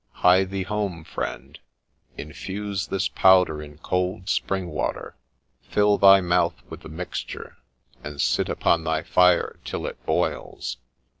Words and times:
Hie 0.25 0.45
thee 0.45 0.63
home, 0.63 1.03
friend; 1.03 1.59
infuse 2.17 2.87
this 2.87 3.07
powder 3.07 3.61
in 3.61 3.77
cold 3.77 4.29
spring 4.29 4.69
water, 4.69 5.15
fill 5.61 5.99
thy 5.99 6.21
mouth 6.21 6.59
with 6.71 6.81
the 6.81 6.89
mixture, 6.89 7.57
and 8.03 8.19
sit 8.19 8.49
upon 8.49 8.83
thy 8.83 9.03
fire 9.03 9.59
till 9.63 9.85
it 9.85 10.03
boils 10.07 10.77